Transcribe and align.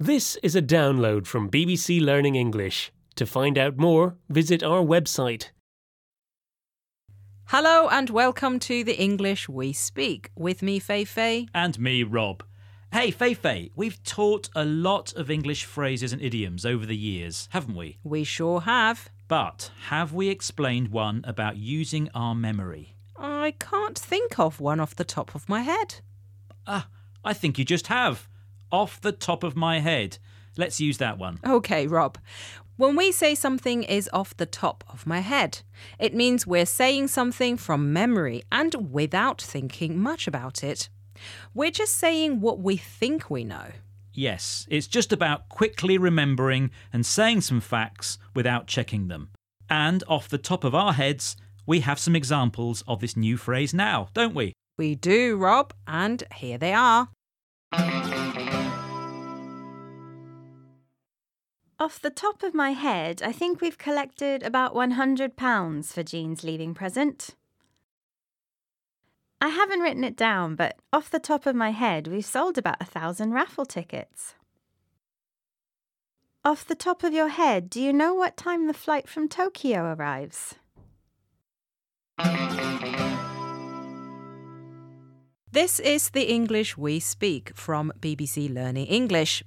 This 0.00 0.34
is 0.42 0.56
a 0.56 0.60
download 0.60 1.24
from 1.24 1.48
BBC 1.48 2.00
Learning 2.00 2.34
English. 2.34 2.90
To 3.14 3.24
find 3.24 3.56
out 3.56 3.76
more, 3.76 4.16
visit 4.28 4.60
our 4.60 4.82
website. 4.82 5.50
Hello 7.44 7.88
and 7.88 8.10
welcome 8.10 8.58
to 8.58 8.82
the 8.82 9.00
English 9.00 9.48
We 9.48 9.72
Speak 9.72 10.32
with 10.34 10.62
me, 10.62 10.80
Fei 10.80 11.04
Fei. 11.04 11.46
And 11.54 11.78
me, 11.78 12.02
Rob. 12.02 12.42
Hey, 12.92 13.12
Fei 13.12 13.34
Fei, 13.34 13.70
we've 13.76 14.02
taught 14.02 14.48
a 14.56 14.64
lot 14.64 15.12
of 15.12 15.30
English 15.30 15.64
phrases 15.64 16.12
and 16.12 16.20
idioms 16.20 16.66
over 16.66 16.84
the 16.84 16.96
years, 16.96 17.48
haven't 17.52 17.76
we? 17.76 17.98
We 18.02 18.24
sure 18.24 18.62
have. 18.62 19.10
But 19.28 19.70
have 19.90 20.12
we 20.12 20.28
explained 20.28 20.88
one 20.88 21.20
about 21.22 21.56
using 21.56 22.10
our 22.16 22.34
memory? 22.34 22.96
I 23.16 23.54
can't 23.60 23.98
think 23.98 24.40
of 24.40 24.58
one 24.58 24.80
off 24.80 24.96
the 24.96 25.04
top 25.04 25.36
of 25.36 25.48
my 25.48 25.60
head. 25.60 26.00
Ah, 26.66 26.88
I 27.24 27.32
think 27.32 27.60
you 27.60 27.64
just 27.64 27.86
have. 27.86 28.26
Off 28.74 29.00
the 29.00 29.12
top 29.12 29.44
of 29.44 29.54
my 29.54 29.78
head. 29.78 30.18
Let's 30.56 30.80
use 30.80 30.98
that 30.98 31.16
one. 31.16 31.38
Okay, 31.46 31.86
Rob. 31.86 32.18
When 32.76 32.96
we 32.96 33.12
say 33.12 33.36
something 33.36 33.84
is 33.84 34.10
off 34.12 34.36
the 34.36 34.46
top 34.46 34.82
of 34.88 35.06
my 35.06 35.20
head, 35.20 35.60
it 36.00 36.12
means 36.12 36.44
we're 36.44 36.66
saying 36.66 37.06
something 37.06 37.56
from 37.56 37.92
memory 37.92 38.42
and 38.50 38.90
without 38.90 39.40
thinking 39.40 39.96
much 39.96 40.26
about 40.26 40.64
it. 40.64 40.88
We're 41.54 41.70
just 41.70 41.94
saying 41.94 42.40
what 42.40 42.58
we 42.58 42.76
think 42.76 43.30
we 43.30 43.44
know. 43.44 43.68
Yes, 44.12 44.66
it's 44.68 44.88
just 44.88 45.12
about 45.12 45.48
quickly 45.48 45.96
remembering 45.96 46.72
and 46.92 47.06
saying 47.06 47.42
some 47.42 47.60
facts 47.60 48.18
without 48.34 48.66
checking 48.66 49.06
them. 49.06 49.30
And 49.70 50.02
off 50.08 50.28
the 50.28 50.36
top 50.36 50.64
of 50.64 50.74
our 50.74 50.94
heads, 50.94 51.36
we 51.64 51.78
have 51.80 52.00
some 52.00 52.16
examples 52.16 52.82
of 52.88 52.98
this 52.98 53.16
new 53.16 53.36
phrase 53.36 53.72
now, 53.72 54.08
don't 54.14 54.34
we? 54.34 54.52
We 54.76 54.96
do, 54.96 55.36
Rob, 55.36 55.72
and 55.86 56.24
here 56.34 56.58
they 56.58 56.74
are. 56.74 57.10
Off 61.78 62.00
the 62.00 62.08
top 62.08 62.42
of 62.42 62.54
my 62.54 62.70
head, 62.70 63.22
I 63.22 63.30
think 63.30 63.60
we've 63.60 63.76
collected 63.76 64.42
about 64.42 64.74
£100 64.74 65.92
for 65.92 66.02
Jean's 66.02 66.42
leaving 66.42 66.72
present. 66.72 67.34
I 69.40 69.48
haven't 69.48 69.80
written 69.80 70.04
it 70.04 70.16
down, 70.16 70.54
but 70.56 70.78
off 70.92 71.10
the 71.10 71.18
top 71.18 71.44
of 71.44 71.54
my 71.54 71.72
head, 71.72 72.08
we've 72.08 72.24
sold 72.24 72.56
about 72.56 72.80
a 72.80 72.86
thousand 72.86 73.32
raffle 73.32 73.66
tickets. 73.66 74.34
Off 76.42 76.64
the 76.64 76.74
top 76.74 77.04
of 77.04 77.12
your 77.12 77.28
head, 77.28 77.68
do 77.68 77.82
you 77.82 77.92
know 77.92 78.14
what 78.14 78.38
time 78.38 78.66
the 78.66 78.72
flight 78.72 79.06
from 79.06 79.28
Tokyo 79.28 79.94
arrives? 79.94 80.54
This 85.54 85.78
is 85.78 86.10
the 86.10 86.28
English 86.28 86.76
we 86.76 86.98
speak 86.98 87.52
from 87.54 87.92
BBC 88.00 88.52
Learning 88.52 88.86
English. 88.86 89.44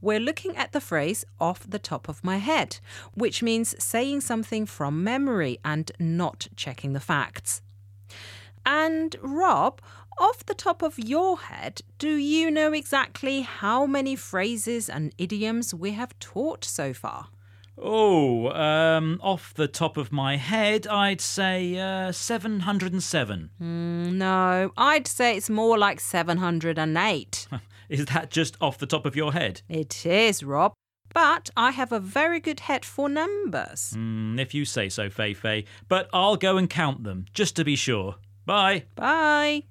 We're 0.00 0.18
looking 0.18 0.56
at 0.56 0.72
the 0.72 0.80
phrase 0.80 1.22
off 1.38 1.68
the 1.68 1.78
top 1.78 2.08
of 2.08 2.24
my 2.24 2.38
head, 2.38 2.78
which 3.12 3.42
means 3.42 3.74
saying 3.78 4.22
something 4.22 4.64
from 4.64 5.04
memory 5.04 5.58
and 5.62 5.92
not 5.98 6.48
checking 6.56 6.94
the 6.94 6.98
facts. 6.98 7.60
And 8.64 9.16
Rob, 9.20 9.82
off 10.18 10.46
the 10.46 10.54
top 10.54 10.80
of 10.80 10.98
your 10.98 11.38
head, 11.38 11.82
do 11.98 12.14
you 12.14 12.50
know 12.50 12.72
exactly 12.72 13.42
how 13.42 13.84
many 13.84 14.16
phrases 14.16 14.88
and 14.88 15.14
idioms 15.18 15.74
we 15.74 15.90
have 15.90 16.18
taught 16.18 16.64
so 16.64 16.94
far? 16.94 17.28
Oh, 17.78 18.50
um, 18.50 19.18
off 19.22 19.54
the 19.54 19.68
top 19.68 19.96
of 19.96 20.12
my 20.12 20.36
head, 20.36 20.86
I'd 20.86 21.20
say 21.20 21.78
uh, 21.78 22.12
707. 22.12 23.50
Mm, 23.60 24.12
no, 24.14 24.72
I'd 24.76 25.06
say 25.06 25.36
it's 25.36 25.48
more 25.50 25.78
like 25.78 26.00
708. 26.00 27.48
Is 27.88 28.06
that 28.06 28.30
just 28.30 28.56
off 28.60 28.78
the 28.78 28.86
top 28.86 29.06
of 29.06 29.16
your 29.16 29.32
head? 29.32 29.62
it 29.68 30.06
is, 30.06 30.42
Rob. 30.44 30.74
But 31.12 31.50
I 31.56 31.72
have 31.72 31.90
a 31.90 31.98
very 31.98 32.38
good 32.38 32.60
head 32.60 32.84
for 32.84 33.08
numbers. 33.08 33.94
Mm, 33.96 34.38
if 34.38 34.54
you 34.54 34.64
say 34.64 34.88
so, 34.88 35.10
Fei 35.10 35.34
Fei. 35.34 35.64
But 35.88 36.08
I'll 36.12 36.36
go 36.36 36.56
and 36.56 36.70
count 36.70 37.02
them, 37.02 37.24
just 37.34 37.56
to 37.56 37.64
be 37.64 37.74
sure. 37.74 38.14
Bye. 38.46 38.84
Bye. 38.94 39.64